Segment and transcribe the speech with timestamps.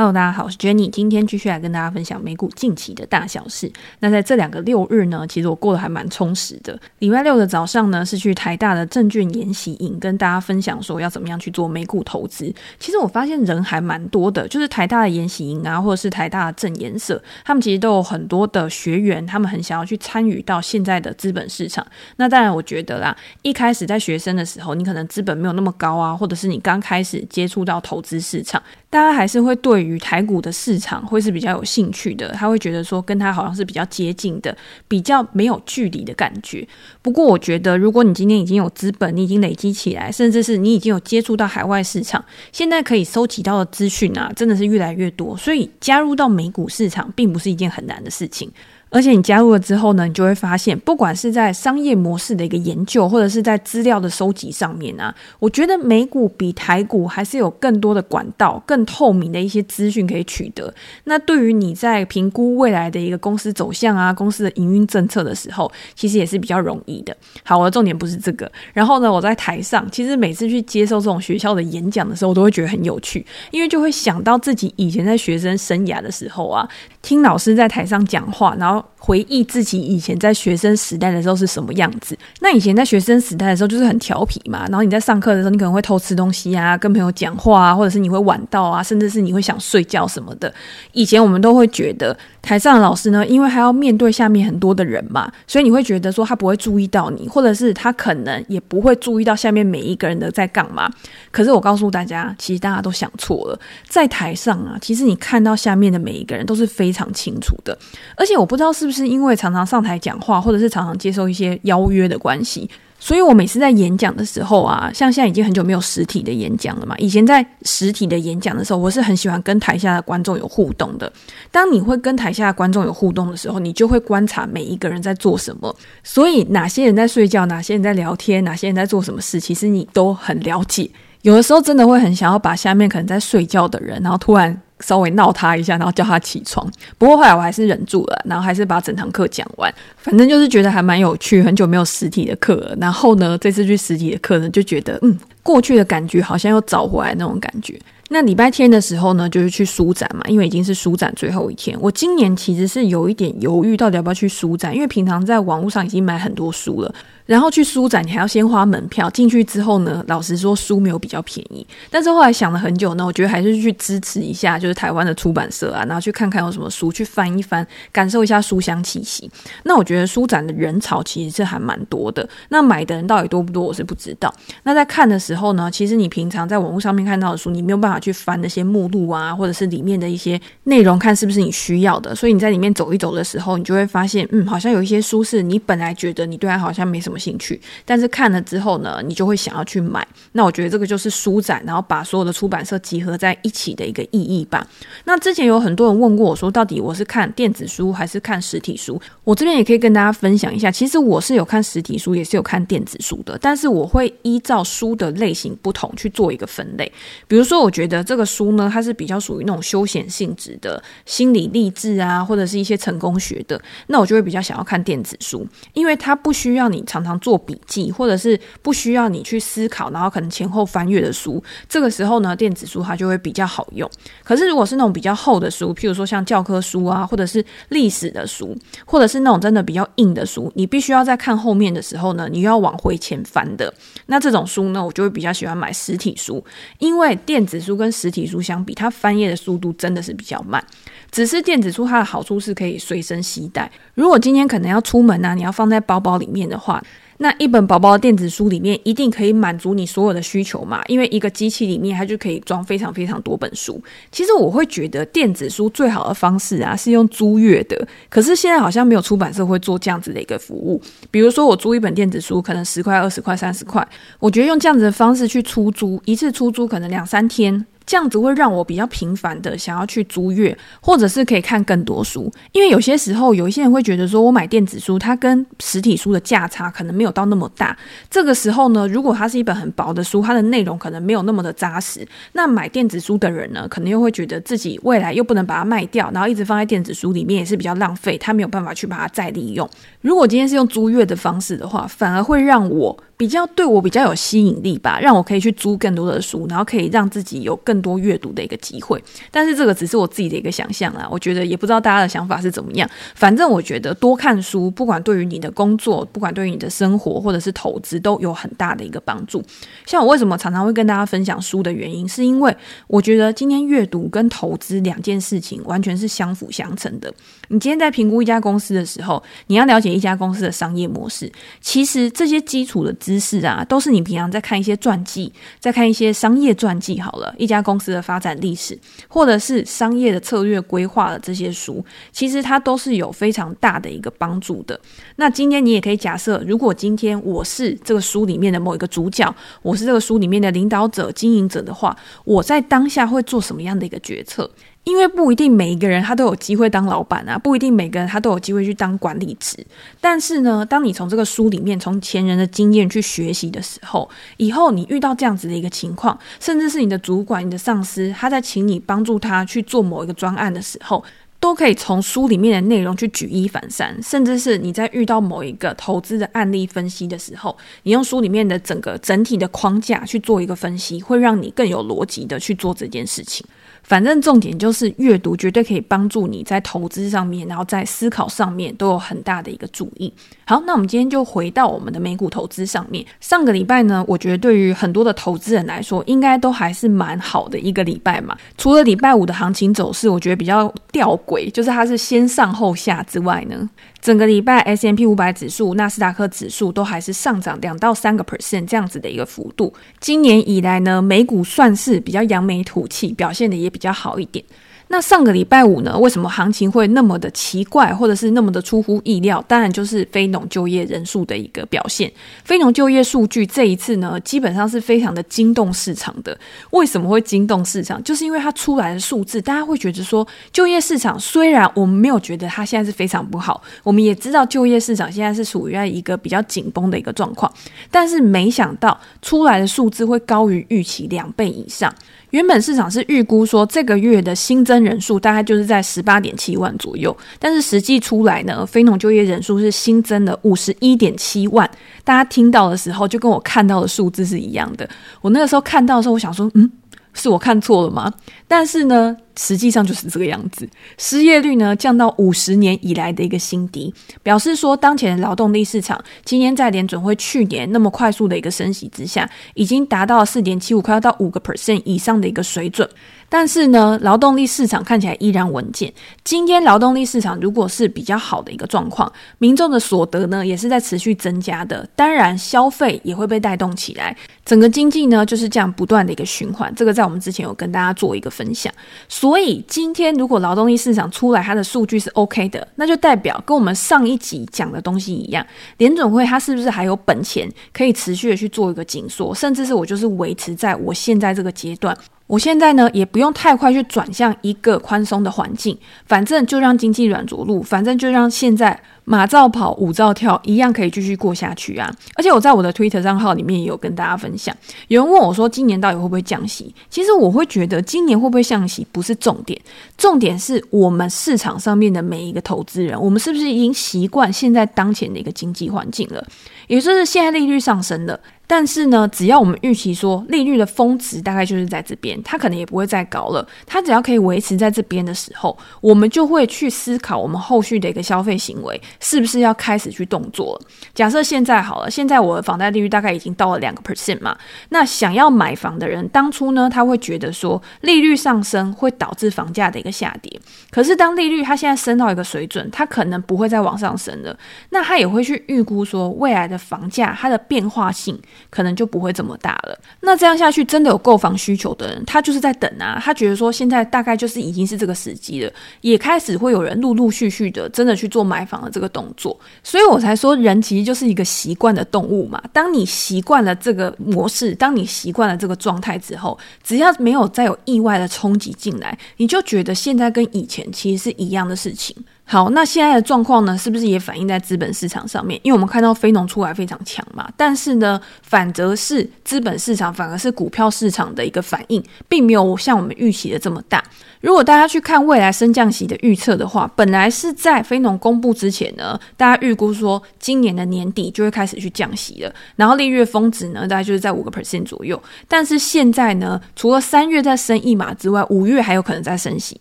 [0.00, 3.70] Hello，大家好，我是 Jenny，今天继续来跟大家分享美股近期的大小事。
[3.98, 6.80] 那在这两个六日呢，其实我过得还蛮充实的。
[7.00, 12.50] 礼拜六的早上呢，是去台大的证券研习营，跟大家分享说要怎么样去做美股投资。
[12.78, 21.86] 其实我发现人还蛮多的，就是台大的研习营啊，或者是台大的证研社，他们其实都有很多的学员，他们很想要去参与到现在的资本市场。
[22.16, 36.66] 那当然，我觉得啦，一开始在学生的时候，你可能资本没有那么高啊，或者是你刚开始接触到投资市场，大家还是会对于与台股的市场会是比较有兴趣的，他会觉得说跟他好像是比较接近的，比较没有距离的感觉。
[37.02, 45.36] 不过我觉得，如果你今天已经有资本，你已经累积起来，甚至是你已经有接触到海外市场，现在可以收集到的资讯啊，真的是越来越多。
[45.36, 48.50] 所以加入到美股市场，并不是一件很难的事情。
[48.90, 60.74] 而且你加入了之后呢，你就会发现，不管是在商业模式的一个研究，或者是在资料的收集上面啊，我觉得美股比台股还是有更多的管道、更透明的一些资讯可以取得。
[61.04, 67.16] 那对于你在评估未来的一个公司走向啊、公司的营运政策的时候，其实也是比较容易的。
[67.44, 68.50] 好，我的重点不是这个。
[68.72, 76.68] 然后呢，我在台上，其实每次去接受这种学校的演讲的时候，我都会觉得很有趣，因为就会想到自己以前在学生生涯的时候啊，
[77.02, 78.79] 听老师在台上讲话，然后。
[78.98, 82.16] 回忆自己以前在学生时代的时候是什么样子？
[82.40, 90.52] 那以前在学生时代的时候就是很调皮嘛，然后你在上课的时候，你可能会偷吃东西啊，跟朋友讲话啊，或者是你会晚到啊，甚至是你会想睡觉什么的。
[90.92, 100.90] 以前我们都会觉得台上的老师呢，因为还要面对下面很多的人嘛，所以你会觉得说他不会注意到你，或者是他可能也不会注意到下面每一个人的在干嘛。
[101.30, 103.58] 可是我告诉大家，其实大家都想错了，
[103.88, 107.76] 在台上啊，其实你看到下面的每一个人都是非常清楚的，
[108.16, 112.68] 而且我不知道是不是因为常常上台讲话，或者是常常接受一些邀约的关系。
[113.02, 116.94] 所以，我每次在演讲的时候啊，像现在已经很久没有实体的演讲了嘛。
[116.98, 121.10] 以前在实体的演讲的时候，我是很喜欢跟台下的观众有互动的。
[121.50, 125.74] 当你会跟台下的观众有互动的时候，你就会观察每一个人在做什么。
[126.04, 130.90] 所以，哪些人在睡觉，哪些人在聊天，哪些人在做什么事，其实你都很了解。
[131.22, 134.60] 有的时候真的会很想要把下面可能在睡觉的人，然后突然。
[134.80, 136.68] 稍微闹他一下，然后叫他起床。
[136.98, 139.72] 不过后来我还是忍住了，然后还是把整堂课讲完。
[139.98, 142.76] 反正就是觉得还蛮有趣，很久没有实体的课了。
[142.80, 147.78] 然后呢，这次去实体的课呢，就觉得嗯，过去的感觉好像又找回来那种感觉。
[148.12, 151.78] 那礼拜天的时候呢，就是去书展嘛，因为已经是书展最后一天。
[151.80, 156.92] 我今年其实是有一点犹豫，到底要不要去书展，因为平常在网络上已经买很多书了。
[157.26, 161.64] 然后去书展，你还要先花门票进去之后呢，老实说书没有比较便宜。
[161.90, 169.30] 但是后来想了很久呢，我觉得还是去支持一下，就是台湾的出版社啊，然后去看看有什么书，去翻一翻，感受一下书香气息。
[169.62, 172.28] 那我觉得书展的人潮其实是还蛮多的。
[172.48, 174.34] 那买的人到底多不多，我是不知道。
[174.64, 182.14] 那在看的时候呢，其实你平常在网络上面看到的书，你没有办法去翻那些目录啊，或者是里面的一些内容，看是不是你需要的。
[182.14, 190.06] 所以你在里面走一走的时候，你就会发现，嗯，好像有一些书是你本来觉得你对它好像没什么兴趣，但是看了之后呢，你就会想要去买。
[190.32, 194.66] 那我觉得这个就是书展，然后把所有的出版社集合在一起的一个意义吧。
[195.04, 199.00] 那之前有很多人问过我说，到底我是看电子书还是看实体书？
[199.24, 206.90] 我这边也可以跟大家分享一下，其实我是有看实体书，也是有看电子书的，但是我会依照书的类型不同去做一个分类。
[207.28, 221.42] 比如说，我觉得这个书呢，它是比较属于那种休闲性质的心理励志啊，或者是一些成功学的，那我就会比较想要看电子书，因为它不需要你常常做笔记，或者是不需要你去思考，然后可能前后翻阅的书。
[221.68, 223.90] 这个时候呢，电子书它就会比较好用。
[224.22, 233.72] 可是如果是那种比较厚的书，譬如说像教科书啊，或者是历史的书，或者是那种真的比较硬的书，你必须要在看后面的时候呢，你又要往回前翻的。
[234.06, 236.44] 那这种书呢，我就会比较喜欢买实体书，
[236.78, 240.62] 因为电子书跟实体书相比，它翻页的速度真的是比较慢。
[241.10, 246.82] 只是电子书它的好处是可以随身携带，如果今天可能要出门啊，你要放在包包里面的话。
[247.22, 250.80] 那一本薄薄的电子书里面一定可以满足你所有的需求嘛？
[250.86, 253.78] 因为一个机器里面它就可以装非常非常多本书。
[254.10, 260.80] 其实我会觉得电子书最好的方式啊是用租阅的，可是现在好像没有出版社会做这样子的一个服务。
[261.10, 263.86] 比如说我租一本电子书，可能十块、二十块、三十块，
[264.18, 267.66] 我觉得用这样子的方式去出租，一次出租可能两三天。
[267.90, 272.32] 这样子会让我比较频繁的想要去租阅，或者是可以看更多书。
[272.52, 277.76] 因为有些时候，有一些人会觉得说，我买电子书，它跟实体书的价差可能没有到那么大。
[278.08, 282.06] 这个时候呢，如果它是一本很薄的书，它的内容可能没有那么的扎实。
[282.34, 289.68] 那买电子书的人呢，可能又会觉得自己未来又不能把它卖掉，然后一直放在电子书里面也是比较浪费，他没有办法去把它再利用。
[290.00, 292.96] 如果今天是用租阅的方式的话，反而会让我。
[293.20, 298.98] 比较对我比较有吸引力吧，让我可以去租更多的书，然后可以让自己有更多阅读的一个机会。
[299.30, 302.88] 但是这个只是我自己的一个想象啦，我觉得也不知道大家的想法是怎么样。
[303.14, 309.44] 反正我觉得多看书，不管对于你的工作，不管对于你的生活或者是投资，都有很大的一个帮助。
[309.84, 312.56] 像我为什么常常会跟大家分享书的原因，是因为
[312.86, 317.12] 我觉得今天阅读跟投资两件事情完全是相辅相成的。
[317.48, 321.30] 你今天在评估一家公司的时候，你要了解一家公司的商业模式。
[321.60, 328.78] 其实这些基础的知知识啊，都是你平常在看一些传记，在看一些商业传记好了，一家公司的发展历史，
[329.08, 334.80] 或者是商业的策略规划的这些书，其实它都是有非常大的一个帮助的。
[335.16, 344.48] 那今天你也可以假设，如果今天我是这个书里面的某一个主角，我是这个书里面的领导者、经营者的话，我在当下会做什么样的一个决策？
[344.84, 349.56] 因为不一定每一个人他都有机会当老板啊，不一定每个人他都有机会去当管理职。
[350.00, 361.04] 但是呢，当你从这个书里面，从前人的经验去学习的时候，以后你遇到这样子的一个情况，甚至是你的主管、你的上司，他在请你帮助他去做某一个专案的时候，
[361.38, 363.96] 都可以从书里面的内容去举一反三。
[364.02, 373.46] 甚至是你在遇到某一个投资的案例分析的时候，你用书里面的整个整体的框架去做一个分析，会让你更有逻辑的去做这件事情。
[373.90, 380.12] 反正重点就是阅读，绝对可以帮助你在投资上面，然后在思考上面都有很大的一个注意。
[380.44, 383.04] 好，那我们今天就回到我们的美股投资上面。
[383.18, 388.36] 上个礼拜呢，我觉得对于很多的投资人来说，应该都还是蛮好的一个礼拜嘛。
[388.56, 393.68] 除了礼拜五的行情走势，我觉得比较吊诡，就是它是先上后下之外呢。
[394.00, 399.70] 整个礼拜 S M P 五百指数、纳斯达克指数都还是上涨两到三个 percent 这样子的一个幅度。
[399.98, 404.44] 今年以来呢，美股算是比较扬眉吐气，表现的也比比较好一点。
[404.92, 409.40] 那上个礼拜五呢，为什么行情会那么的奇怪，或者是那么的出乎意料？
[409.46, 412.12] 当然就是非农就业人数的一个表现。
[412.42, 416.36] 非农就业数据这一次呢，基本上是非常的惊动市场的。
[416.70, 418.02] 为什么会惊动市场？
[418.02, 427.48] 就是因为它出来的数字，大家会觉得说，就业市场虽然我们没有觉得它现在是非常不好，我们也知道就业市场现在是属于在一个比较紧绷的一个状况，
[427.92, 431.94] 但是没想到出来的数字会高于预期两倍以上。
[432.30, 441.68] 原本市场是预估说这个月的新增人数大概就是在十八点七万左右，但是实际出来呢，非农就业人数是新增了五十一点七万。
[442.04, 444.88] 大家听到的时候就跟我看到的数字是一样的。
[445.20, 446.70] 我那个时候看到的时候，我想说，嗯。
[447.12, 448.08] 是我看错了吗？
[448.46, 450.68] 但是呢，实际上就是这个样子。
[450.98, 453.92] 失业率呢降到五十年以来的一个新低，
[454.22, 462.88] 表示说当前的劳动力市场今年在联准会去年那么快速的一个升息之下，已经达到了四点七五，快要到五个 percent 以上的一个水准。
[463.32, 465.92] 但是呢，劳动力市场看起来依然稳健。
[466.24, 476.74] 今天劳动力市场如果是比较好的一个状况，民众的所得呢也是在持续增加的，当然消费也会被带动起来，整个经济呢就是这样不断的一个循环。
[476.74, 478.72] 这个在我们之前有跟大家做一个分享。
[479.20, 485.46] 所以今天如果劳动力市场出来它的数据是 OK 的，那就代表跟我们上一集讲的东西一样，
[485.76, 491.94] 联准会它是不是还有本钱可以持续的去做一个紧缩，甚至是我就是维持在我现在这个阶段。
[492.30, 501.92] 我现在呢，也不用太快去转向一个宽松的环境，反正就让经济软着陆，反正就让现在马照跑，舞照跳，一样可以继续过下去啊！
[502.14, 504.56] 而且我在我的 Twitter 账号里面也有跟大家分享，
[504.86, 506.72] 有人问我说，今年到底会不会降息？
[506.88, 509.60] 其实我会觉得，今年会不会降息不是重点，
[509.98, 516.24] 重点是我们市场上面的每一个投资人，我们是不是已经习惯现在当前的一个经济环境了？
[516.68, 518.20] 也就是现在利率上升了。
[518.50, 523.46] 但是呢，只要我们预期说利率的峰值大概就是在这边，它可能也不会再高了。
[523.64, 530.66] 它只要可以维持在这边的时候，我们就会去思考我们后续的一个消费行为是不是要开始去动作了。
[530.92, 534.36] 假设现在好了，现在我的房贷利率大概已经到了两个 percent 嘛，
[534.70, 540.40] 那想要买房的人，当初呢，他会觉得说利率上升会导致房价的一个下跌。
[540.72, 544.36] 可是当利率它现在升到一个水准，它可能不会再往上升了，
[544.70, 548.20] 那他也会去预估说未来的房价它的变化性。
[548.48, 549.78] 可能就不会这么大了。
[550.00, 553.00] 那这样下去，真的有购房需求的人，他就是在等啊。
[553.02, 559.38] 他觉得说，现在大概就是已经是这个时机了，也开始会有人陆陆续续的真的去做买房的这个动作。
[559.62, 562.42] 所以我才说，人其实就是一个习惯的动物嘛。
[562.52, 571.96] 当你习惯了这个模式，当你习惯了这个状态之后，只要没有再有意外的冲击进来，你就觉得现在跟以前其实是一样的事情。
[572.30, 575.40] 好，那现在的状况呢，是不是也反映在资本市场上面？
[575.42, 583.82] 因为我们看到非农出来非常强嘛，但是呢，反则是资本市场反而是股票市场的一个反应，并没有像我们预期的这么大。
[584.20, 595.02] 如果大家去看未来升降息的预测的话，本来是在非农公布之前呢，大家预估说今年的年底就会开始去降息了，然后利率峰值呢，大概就是在五个 percent 左右。
[595.26, 599.60] 但是现在呢，除了三月再升一码之外，五月还有可能再升息。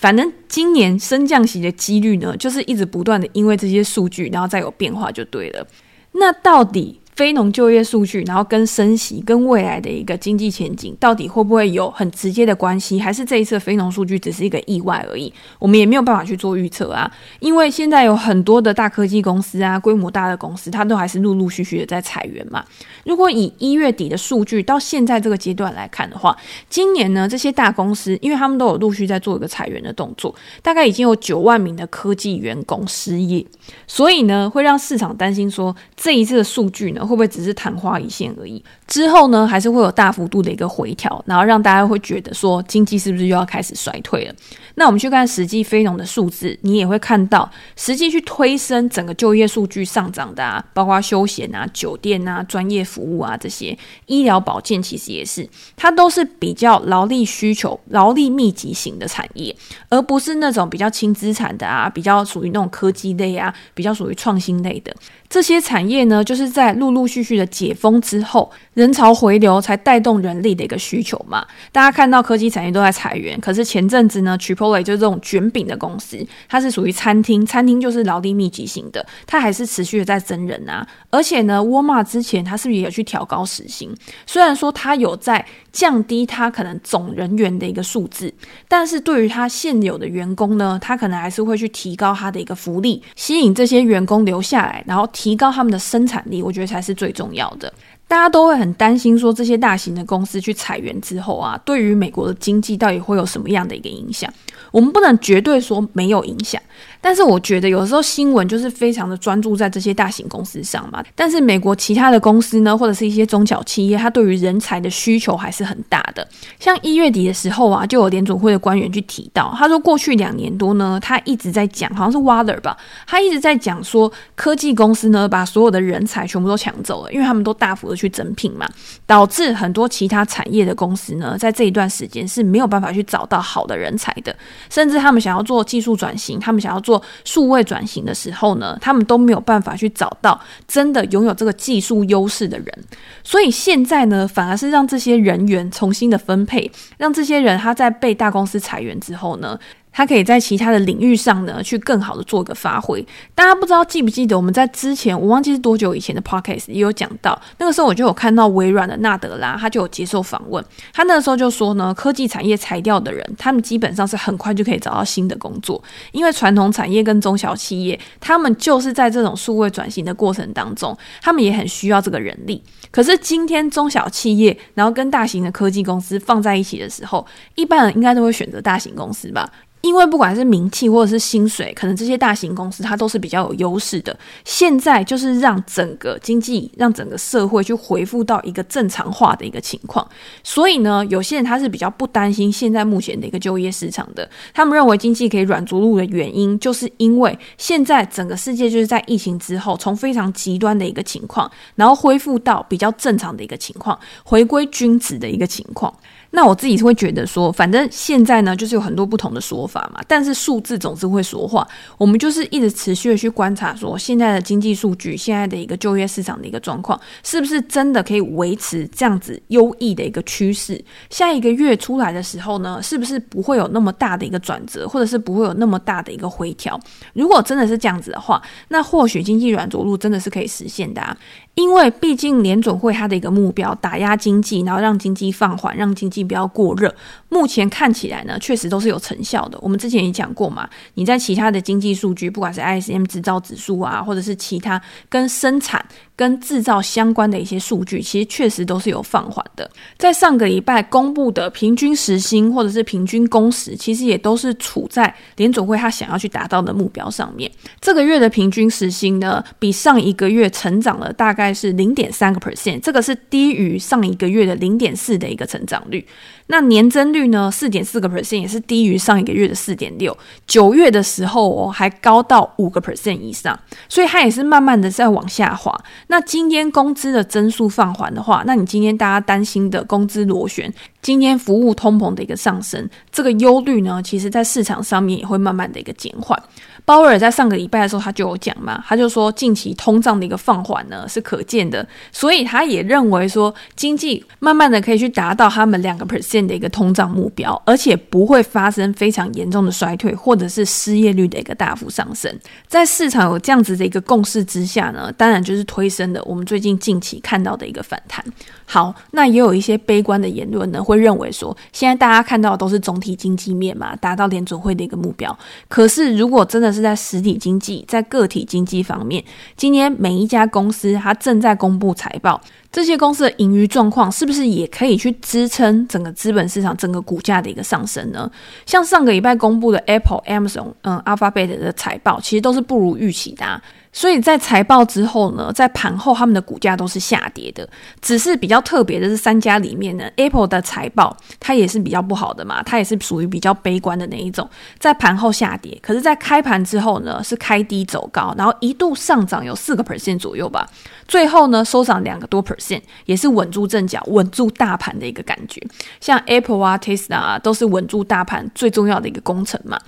[0.00, 5.66] 反正今年升降息的几率呢，就是一直不断的因为这些数据，然后再有变化就对了。
[6.12, 7.00] 那到底？
[7.16, 13.00] 非农就业数据，然后跟升息、跟未来的一个经济前景，到底会不会有很直接的关系？
[13.00, 15.32] 还是这一次非农数据只是一个意外而已？
[15.58, 17.10] 我们也没有办法去做预测啊。
[17.40, 22.62] 因为现在有很多的大科技公司啊，规模大的公司，它都还是陆陆续续的在裁员嘛。
[23.06, 26.36] 如果以一月底的数据到现在这个阶段来看的话，
[26.68, 33.42] 今年呢，这些大公司，因为他们都有陆续在做一个裁员的动作，大概已经有九万名的科技员工失业，
[33.86, 37.05] 所以呢，会让市场担心说，这一次的数据呢。
[37.06, 38.62] 会不会只是昙花一现而已？
[38.86, 44.34] 之后呢，还是会有大幅度的一个回调，然后让大家会觉得说经济是不是又要开始衰退了？
[44.74, 59.54] 那我们去看实际非农的数字，你也会看到实际去推升整个就业数据上涨的啊，包括休闲啊、酒店啊、专业服务啊这些，医疗保健其实也是，它都是比较劳力需求、劳力密集型的产业，
[59.88, 64.94] 而不是那种比较轻资产的啊，比较属于那种科技类啊，比较属于创新类的。
[65.28, 71.44] 这些产业呢，就是在陆陆续续的解封之后，人潮回流才带动人力的一个需求嘛。
[71.72, 80.86] 大家看到科技产业都在裁员，可是前阵子呢，Chipotle 就是这种卷饼的公司，它是属于餐厅，餐厅就是劳力密集型的，它还是持续的在增人啊。
[81.10, 83.92] 而且呢，沃尔玛之前它是不是也有去调高时薪？
[84.26, 88.32] 虽然说它有在降低它可能总人员的一个数字，
[88.68, 95.04] 但是对于它现有的员工呢，它可能还是会去提高它的一个福利，吸引这些员工留下来，然后。
[95.16, 97.72] 提高他们的生产力，我觉得才是最重要的。
[98.06, 104.30] 大家都会很担心，说这些大型的公司去裁员之后啊，对于美国的经济到底会有什么样的一个影响？
[104.70, 106.60] 我们不能绝对说没有影响。
[107.00, 116.26] 但是我觉得有时候新闻就是非常的专注在这些大型公司上嘛，但是美国其他的公司呢，或者是一些中小企业，它对于人才的需求还是很大的。
[116.58, 122.76] 像一月底的时候啊，就有联准会的官员去提到，他说过去两年多呢，他一直在讲，好像是 Waller 吧，
[123.06, 128.68] 他一直在讲说科技公司呢，把所有的人才全部都抢走了，因为他们都大幅的去增聘嘛，
[129.06, 134.34] 导致很多其他产业的公司呢，在这一段时间是没有办法去找到好的人才的，
[134.70, 142.84] 甚至他们想要做技术转型，他们想要做数位转型的时候呢，他们都没有办法去找到真的拥有这个技术优势的人，
[143.24, 149.58] 所以现在呢，反而是让这些人员重新的分配，让这些人他在被大公司裁员之后呢。
[149.96, 153.02] 他可以在其他的领域上呢，去更好的做一个发挥。
[153.34, 160.62] 大家不知道记不记得，我们在之前我忘记是多久以前的 podcast 也有讲到，那个时候我就有看到微软的纳德拉，他就有接受访问，
[160.92, 172.62] 他那个时候就说呢，科技产业裁掉的人，他们基本上是很快就可以找到新的工作，因为传统产业跟中小企业，他们就是在这种数位转型的过程当中，他们也很需要这个人力。
[172.90, 179.50] 可是今天中小企业，然后跟大型的科技公司放在一起的时候，一般人应该都会选择大型公司吧。
[179.82, 184.16] 因为不管是名气或者是薪水，可能这些大型公司它都是比较有优势的。
[184.44, 190.06] 现在就是让整个经济、让整个社会去恢复到一个正常化的一个情况。
[190.42, 194.28] 所以呢，有些人他是比较不担心现在目前的一个就业市场的。
[194.52, 205.94] 他们认为经济可以软着陆的原因，就是因为现在整个世界就是在疫情之后，从非常极端的一个情况，然后恢复到比较正常的一个情况，回归均值的一个情况。
[206.36, 210.02] 那我自己是会觉得说，反正现在呢，就是有很多不同的说法嘛。
[210.06, 211.66] 但是数字总是会说话，
[211.96, 220.78] 我们就是一直持续的去观察，说现在的经济数据，现在的一个就业市场的一个状况，是不是真的可以维持这样子优异的一个趋势？
[221.08, 226.78] 下一个月出来的时候呢，是不是不会有那么大的一个转折，或者是不会有那么大的一个回调？
[227.14, 231.16] 如果真的是这样子的话，那或许经济软着陆真的是可以实现的啊。
[231.54, 236.94] 因为毕竟联总会它的一个目标，打压经济，然后让经济放缓，让经济不要过热。
[237.28, 239.58] 目前看起来呢，确实都是有成效的。
[239.60, 245.84] 我们之前也讲过嘛，你在其他的经济数据，不管是 ISM 制造指数啊，或者是其他跟生产、
[246.16, 249.70] 跟制造相关的一些数据，其实确实都是有放缓的。
[249.98, 257.50] 在上个礼拜公布的平均时薪或者是平均工时，其实也都是处在联总会他想要去达到的目标上面。
[257.80, 266.06] 这个月的平均时薪呢，比上一个月成长了大概是零点三个 percent，这个是低于上一个月的零点四的一个成长率。
[266.48, 270.16] 那年增率呢，四点四个 percent 也是低于上一个月的四点六。
[270.46, 275.76] 九月的时候哦，还高到五个 percent 以上，所以它也是慢慢的在往下滑。
[276.06, 280.72] 那今天工资的增速放缓的话，那你今天大家担心的工资螺旋，
[281.06, 286.36] 今天服务通膨的一个上升，这个忧虑呢，其实在市场上面也会慢慢的一个减缓。
[286.84, 302.32] 鲍威尔在上个礼拜的时候，他就有讲嘛，他就说近期通胀的一个放缓呢是可见的，所以他也认为说经济慢慢的可以去达到他们两个 percent 的一个通胀目标，而且不会发生非常严重的衰退或者是失业率的一个大幅上升。
[302.66, 308.24] 在市场有这样子的一个共识之下呢，当然就是推升了我们最近近期看到的一个反弹。
[308.64, 315.36] 好，那也有一些悲观的言论呢，会认为说现在大家看到的都是总体经济面嘛，达到联准会的一个目标。
[315.68, 319.22] 可是如果真的是在实体经济，在个体经济方面，
[319.56, 322.40] 今年每一家公司它正在公布财报，
[322.76, 328.30] 这些公司的盈余状况是不是也可以去支撑整个资本市场整个股价的一个上升呢？
[328.66, 333.62] 像上个礼拜公布的 Apple、Amazon、嗯、Alphabet 的财报，其实都是不如预期的。
[333.94, 337.66] 所以在财报之后呢，在盘后他们的股价都是下跌的。
[338.02, 344.46] 只是比较特别的是，三家里面呢，Apple 的财报它也是比较不好的嘛，它也是属于比较悲观的那一种，
[344.78, 345.78] 在盘后下跌。
[345.80, 350.68] 可是，在开盘之后呢，是开低走高，然后一度上涨有四个 percent 左右吧。
[351.08, 352.65] 最后呢，收涨两个多 percent，
[353.04, 355.60] 也是稳住阵脚、稳住大盘的一个感觉。
[356.00, 359.78] 像 Apple 啊、Tesla 啊，都是稳住大盘最重要的一个工程嘛。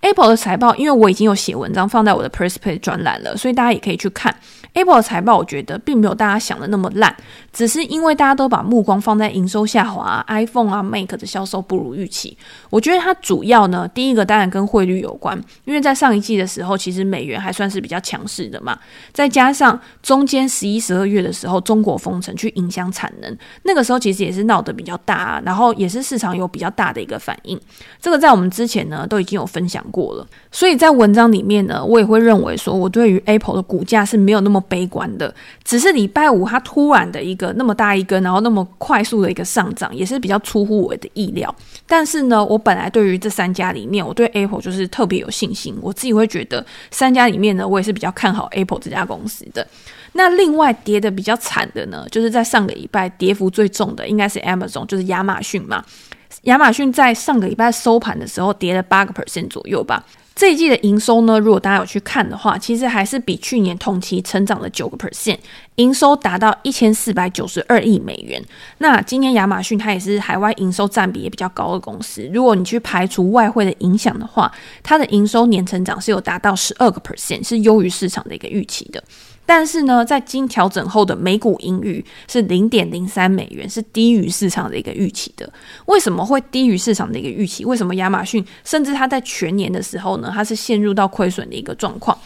[0.00, 4.34] Apple 的财报，因为我已经有写文章放在我的 Press Play 专栏了，所以大家也可以去看。
[4.74, 7.14] Apple 的财报，我觉得并没有大家想的那么烂，
[7.52, 12.36] 只是因为大家都把目光放在营收下滑，iPhone 啊、Mac 的销售不如预期。
[12.70, 18.78] 我觉得它主要呢，第一个当然跟汇率有关，因为在上一季的时候，其实美元还算是比较强势的嘛，
[19.12, 27.58] 再加上中间十一、十二月的时候，中国封城去影响产能，那个时候其实也是闹得比较大，然后也是市场有比较大的一个反应。
[28.00, 35.34] 这个在我们之前呢都已经有分享过了，所以在文章里面呢，我也会认为说，我对于 Apple 的股价是没有那么悲观的，
[35.64, 41.54] 只是礼拜五它突然的一个那么大一根，然后那么快速的一个上涨，也是比较出乎我的意料。
[41.86, 49.66] 但是呢，我本来对于这三家里面，我对 Apple 就是特别有信心，我自己会觉得三家里面呢，我也是比较看好 Apple 这家公司的。
[50.12, 55.84] 那另外跌的比较惨的呢，就是在上个礼拜跌幅最重的，应该是 Amazon，就是亚马逊嘛。
[56.42, 60.04] 亚马逊在上个礼拜收盘的时候跌了八个 percent 左右吧。
[60.34, 65.36] 这一季的营收呢，如果大家有去看的话，其实还是比去年同期成长了九个 percent，
[65.76, 68.40] 营收达到一千四百九十二亿美元。
[68.78, 79.02] 那今天亚马逊它也是海外营收占比也比较高的公司，如果你去排除外汇的影响的话，它的营收年成长是有达到十二个 percent，是优于市场的一个预期的。
[79.48, 85.50] 但是呢，在经调整后的每股盈余是零点零三美元，是低于市场的一个预期的。
[85.86, 87.64] 为什么会低于市场的一个预期？
[87.64, 92.16] 为什么亚马逊甚至它在全年的时候呢，它是陷入到亏损的一个状况？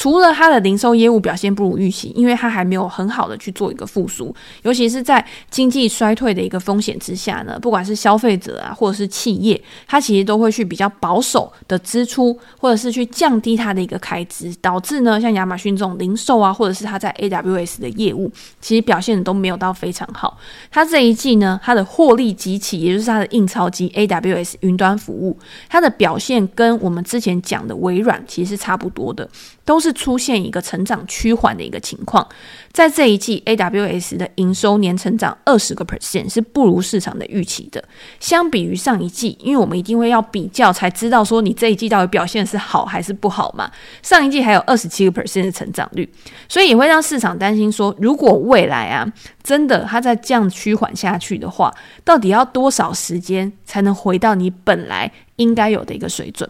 [0.00, 20.38] 除了它的零售业务表现不如预期，因为它还没有很好的去做一个复苏，尤其是在经济衰退的一个风险之下呢，不管是消费者啊，或者是企业，它其实都会去比较保守的支出，或者是去降低它的一个开支，导致呢，像亚马逊这种零售啊，或者是它在 AWS 的业务，其实表现的都没有到非常好。
[20.70, 29.28] 它这一季呢，它的获利机器，也就是它的印钞机 AWS 云端服务，它的表现跟我们之前讲的微软其实是差不多的。
[29.62, 32.26] 都是出现一个成长趋缓的一个情况，
[32.72, 37.82] 在这一季，AWS 的营收年成长二十个 percent 是不如市场的预期的。
[38.18, 43.70] 相比于上一季，因为我们一定会要比较才知道说你这一季到底表现是好还是不好嘛。
[44.02, 46.08] 上一季还有二十七个 percent 的成长率，
[46.48, 49.06] 所以也会让市场担心说，如果未来啊
[49.42, 51.72] 真的它再这样趋缓下去的话，
[52.04, 56.48] 到底要多少时间才能回到你本来应该有的一个水准？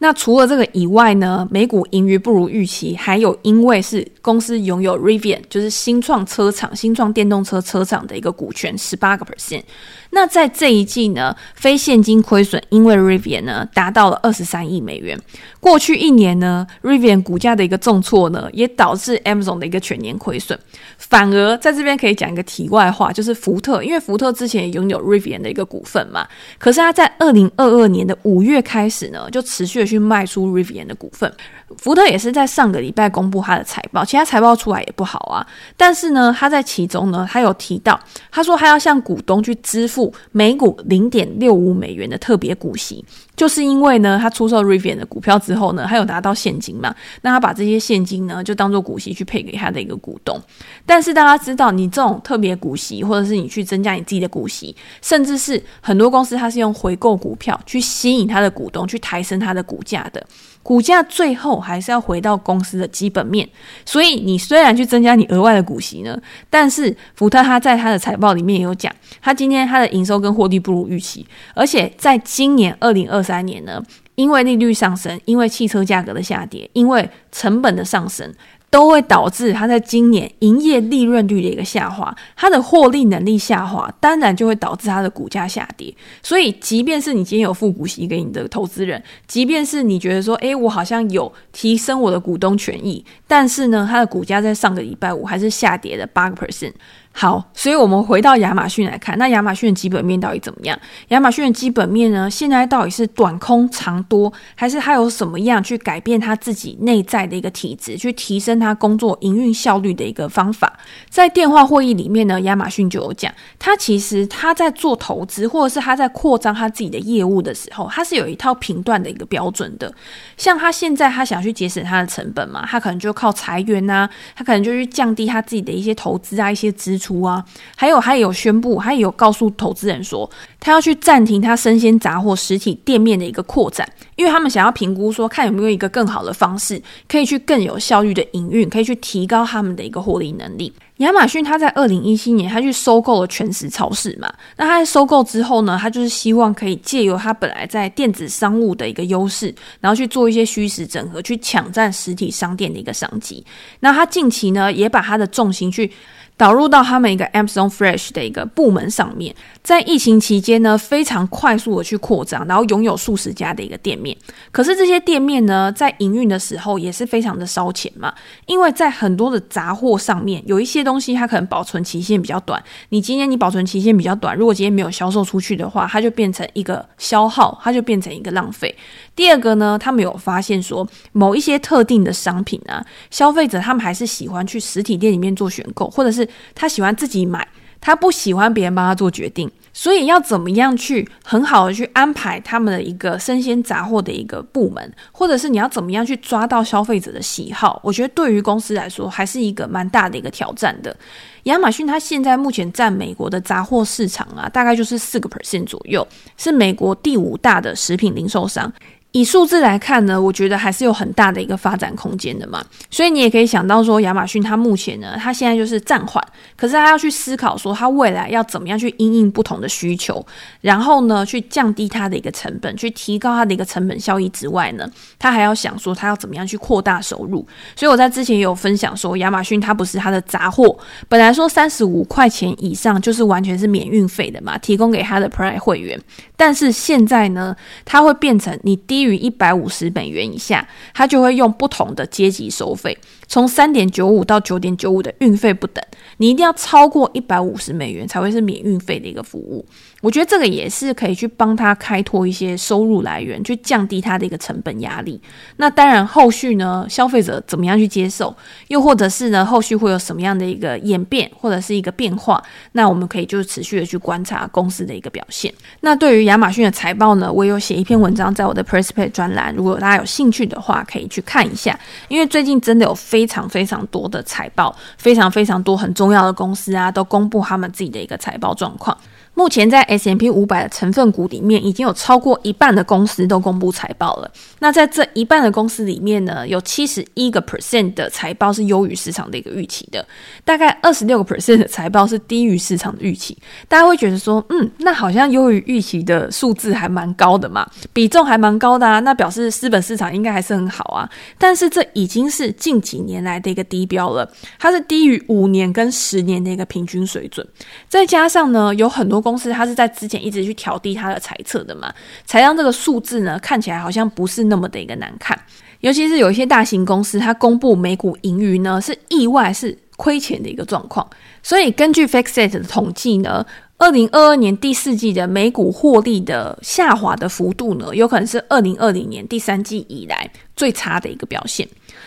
[0.00, 9.62] 那除了这个以外呢，美股盈余不如预期，还有因为是公司拥有 Rivian，就是新创车厂、新创电动车车厂的一个股权十八个 percent。
[10.10, 15.18] 那在这一季呢，非现金亏损因为 Rivian 呢达到了二十三亿美元。
[15.60, 20.58] 过去一年呢，Rivian 股价的一个重挫呢，也导致 Amazon 的一个全年亏损。
[20.96, 26.26] 反而在这边可以讲一个题外话，就是福特，因为福特之前也拥有 Rivian 的一个股份嘛，
[26.58, 31.32] 可是他在二零二二年的五月开始呢，就持续的去卖出 Rivian 的股份。
[31.76, 35.46] 福特也是在上个礼拜公布他的财报，其他财报出来也不好啊。
[35.76, 37.98] 但是呢，他在其中呢，他有提到，
[38.30, 39.97] 他说他要向股东去支付
[40.32, 43.04] 每股零点六五美元的特别股息，
[43.36, 50.40] 就是因为呢，他出售 Rivian 的股票之后呢，他有拿到现金嘛，那他把这些现金呢，就当做股息去配给他的一个股东。
[50.84, 60.24] 但是大家知道，你这种特别股息，或者是你去增加你自己的股息，甚至是很多公司它是用回购股票去吸引他的股东，去抬升他的股价的。
[60.60, 63.48] 股价最后还是要回到公司的基本面，
[63.86, 73.82] 所以你虽然去增加你额外的股息呢，但是福特他在他的财报里面也有讲，他今天他的营收跟获利不如预期，而且在今年二零二三年呢，
[74.14, 78.32] 因为利率上升，因为汽车价格的下跌，因为成本的上升。
[78.70, 85.90] 都会导致它在今年营业利润率的一个下滑，它的获利能力下滑，当然就会导致它的股价下跌。
[86.22, 96.74] 所以，即便是你今天有付股息给你的投资人，即便是你觉得说，诶，我好像有提升我的股东权益，但是呢，它的股价在上个礼拜五还是下跌了八个 percent。
[97.20, 100.78] 好，所以我们回到亚马逊来看，那亚马逊的基本面到底怎么样？
[101.08, 102.30] 亚马逊的基本面呢？
[102.30, 110.72] 现在到底是短空长多，还是它有什么样去改变它自己内在的一个体质，去提升它工作营运效率的一个方法？
[111.10, 119.92] 在电话会议里面呢，亚马逊就有讲，它其实它在做投资，或者是它在扩张它自己的业务的时候，它是有一套评断的一个标准的。
[120.36, 127.07] 像它现在，它想去节省它的成本嘛，它可能就靠裁员啊，它可能就去降低它自己的一些投资啊，一些支出。
[127.08, 127.42] 出啊，
[127.74, 140.70] 还有，他也有宣布，他也有告诉投资人说，他要去暂停他生鲜杂货实体店面的一个扩展，因为他们想要评估说，看有没有一个更好的方式，可以去更有效率的营运，可以去提高他们的一个获利能力。
[140.98, 153.46] 亚马逊他在二零一七年，他去收购了全食超市嘛，那他在收购之后呢，他就是希望可以借由他本来在电子商务的一个优势，然后去做一些虚实整合，去抢占实体商店的一个商机。
[153.78, 155.90] 那他近期呢，也把他的重心去。
[156.38, 164.16] 导入到他们一个 Amazon Fresh 的一个部门上面，在疫情期间呢，非常快速的去扩张，然后拥有数十家的一个店面。
[164.52, 168.14] 可是这些店面呢，在营运的时候也是非常的烧钱嘛，
[168.46, 172.62] 因为在很多的杂货上面，有一些东西它可能保存期限比较短。
[172.90, 178.72] 你今天你保存期限比较短，如果今天没有销售出去的话，它就变成一个消耗，它就变成一个浪费。
[179.16, 187.46] 第二个呢，他们有发现说，某一些特定的商品啊，消费者他们还是喜欢去实体店里面做选购，或者是他喜欢自己买，
[187.80, 189.50] 他不喜欢别人帮他做决定。
[189.70, 197.80] 所以要怎么样去很好的去安排他们的一个生鲜杂货的一个部门，或者是你要怎么样去抓到消费者的喜好？
[197.84, 200.96] 我觉得对于公司来说，还是一个蛮大的一个挑战的。
[201.44, 206.04] 亚马逊它现在目前占美国的杂货市场啊，大概就是四个 percent 左右，
[206.36, 208.72] 是美国第五大的食品零售商。
[209.12, 212.62] 以数字来看呢，我觉得还是有很大的一个发展空间的嘛。
[212.90, 216.22] 所以你也可以想到说，亚马逊它目前呢，它现在就是暂缓，
[216.56, 220.24] 可是它要去思考说，它未来要怎么样去因应不同的需求，
[220.60, 224.86] 然后呢，去降低它的一个成本，去提高它的一个成本效益之外呢，
[225.18, 227.46] 它还要想说，它要怎么样去扩大收入。
[227.74, 235.98] 所以我在之前也有分享说，亚马逊它不是它的杂货，本来说三十五块钱以上就是完全是免运费的嘛，提供给它的 Prime 会员，
[236.38, 239.18] 但是现在呢，它会变成你低于。
[239.18, 242.96] 一百五十美元以下，它就会用不同的阶级收费，
[243.26, 245.84] 从三点九五到九点九五的运费不等。
[246.18, 249.66] 你一定要超过一百五十美元才会是免运费的一个服务。
[250.00, 255.20] 我觉得这个也是可以去帮他开拓一些收入来源，去降低他的一个成本压力。
[255.56, 258.32] 那当然，后续呢，消费者怎么样去接受，
[258.68, 262.40] 又或者是呢，后续会有什么样的一个演变或者是一个变化？
[262.72, 265.52] 那我们可以就是持续的去观察公司的一个表现。
[265.80, 271.76] 那对于亚马逊的财报呢，我有写一篇文章在我的 Pressplay 专栏，如果大家有兴趣的话，可以去看一下。
[272.06, 278.96] 因为最近真的有非常非常多的财报，非常非常多很重要的公司啊，都公布他们自己的一个财报状况。
[279.38, 284.28] 目前在 S M P 五百的成分股里面，已经有超过一半的公司都公布财报了。
[284.58, 290.04] 那在这一半的公司里面呢，有七十一个 percent 的财报是优于市场的一个预期的，
[290.44, 293.38] 大概二十六个 percent 的财报是低于市场的预期。
[293.68, 301.08] 大家会觉得说，嗯，那好像优于预期的数字还蛮高的嘛，比重还蛮高的啊，那表示资本市场应该还是很好啊。
[301.38, 307.46] 但是这已经是近几年来的一个低标了，它是低于五年跟十年的一个平均水准。
[307.88, 311.92] 再加上呢，有很多公司它是在之前一直去调低它的财测的嘛，
[312.24, 315.38] 才让这个数字呢看起来好像不是那么的一个难看。
[315.80, 321.08] 尤其是有一些大型公司，它公布每股盈余呢是意外是亏钱的一个状况。
[321.42, 323.44] 所以根据 FactSet 的统计呢。
[323.80, 331.64] 二零二二年第四季的美股获利的下滑的幅度呢，有可能是二零二零年第三季以来最差的一个表现。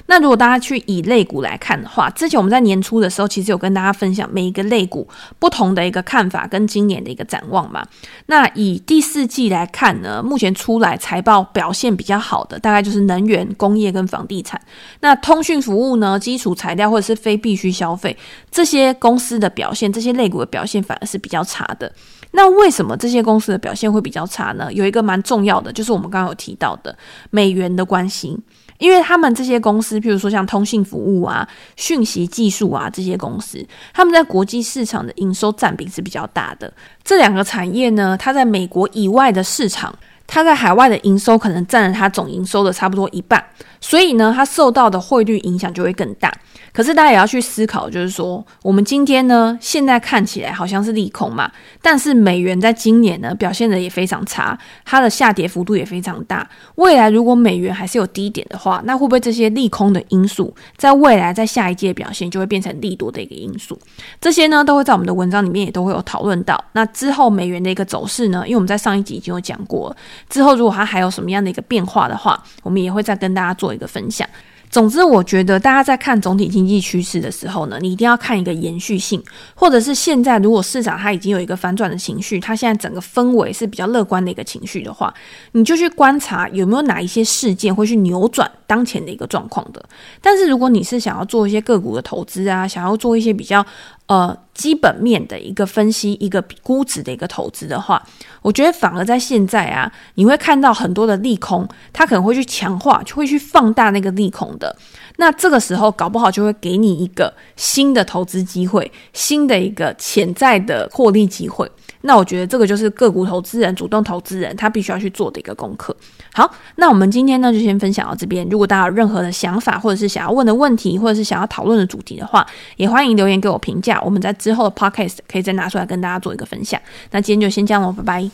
[0.08, 5.08] 那如果大家去以类股来看的话，之前我们在年初的时候，其实有跟大家分享每一个类股
[5.40, 7.86] 不同的一个看法跟今年的一个展望嘛。
[8.26, 14.60] 那以第四季来看呢，目前出来财报表现比较好的，大概就是能源、工业跟房地产。
[15.00, 18.16] 那通讯服务呢，基础材料或者是非必需消费
[18.50, 21.92] 这些公司的表现，这些类股的表现反而是比较差的。
[22.32, 24.72] 那为什么这些公司的表现会比较差呢？
[24.72, 26.98] 有一个蛮重要的，就是我们刚刚有提到的
[27.30, 28.40] 美元的关系。
[28.82, 33.64] 因为他们这些公司，譬如说像通信服务啊、讯息技术啊这些公司，
[33.94, 36.74] 他们在国际市场的营收占比是比较大的。
[37.04, 39.94] 这两个产业呢，它在美国以外的市场，
[40.34, 43.44] 它在海外的营收可能占了它总营收的差不多一半，
[43.82, 46.34] 所以呢，它受到的汇率影响就会更大。
[46.72, 56.50] 可是大家也要去思考，就是说，我们今天呢，现在看起来好像是利空嘛，但是美元在今年呢表现得也非常差，它的下跌幅度也非常大。
[56.76, 63.78] 未来如果美元还是有低点的话，那会不会这些利空的因素，在未来在下一届表现就会变成利多的一个因素？
[64.22, 66.58] 这些呢都会在我们的文章里面也都会有讨论到。
[66.72, 69.94] 那之后美元的一个走势呢，因为我们在上一集已经有讲过，
[70.30, 74.28] 之后如果它还有什么样的一个变化的话，我们也会再跟大家做一个分享。
[74.70, 79.22] 总之，我觉得大家在看总体经济趋势的时候呢，你一定要看一个延续性，
[79.54, 85.14] 或者是现在如果市场它已经有一个反转的情绪，它现在整个氛围是比较乐观的一个情绪的话，
[85.52, 89.84] 你就去观察有没有哪一些事件会去扭转当前的一个状况的。
[90.22, 93.66] 但是如果你是想要做一些个股的投资啊，想要做一些比较
[94.12, 94.38] 呃。
[94.54, 98.06] 基本面的一个分析，一个估值的一个投资的话，
[98.44, 104.76] 我觉得反而在现在啊，你会看到很多的利空，它可能会去强化，就会去放大那个利空的。
[105.22, 111.70] 那这个时候搞不好就会给你一个新的投资机会，新的一个潜在的获利机会。
[112.02, 115.96] 那我觉得这个就是个股投资人、主动投资人他必须要去做的一个功课。
[116.34, 118.44] 好，那我们今天呢就先分享到这边。
[118.50, 122.44] 如果大家有任何的想法，或者是想要问的问题，或者是想要讨论的主题的话，
[122.78, 124.02] 也欢迎留言给我评价。
[124.02, 126.82] 我们在之后的 podcast 可以再拿出来跟大家做一个分享。
[127.12, 128.32] 那今天就先这样喽，拜拜。